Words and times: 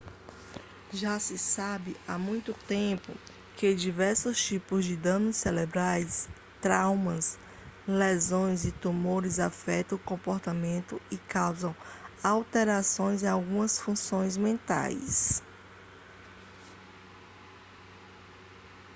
já 0.91 1.19
se 1.19 1.37
sabe 1.37 1.95
há 2.07 2.17
muito 2.17 2.55
tempo 2.65 3.13
que 3.55 3.71
diversos 3.75 4.43
tipos 4.43 4.83
de 4.83 4.95
danos 4.95 5.35
cerebrais 5.37 6.27
traumas 6.59 7.37
lesões 7.87 8.65
e 8.65 8.71
tumores 8.71 9.37
afetam 9.37 9.99
o 9.99 10.03
comportamento 10.03 10.99
e 11.11 11.17
causam 11.19 11.75
alterações 12.23 13.21
em 13.21 13.27
algumas 13.27 13.77
funções 13.77 14.37
mentais 14.37 15.43